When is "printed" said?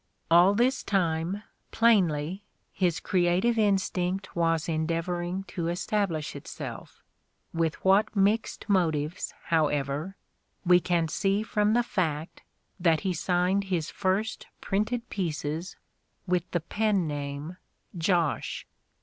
14.59-15.07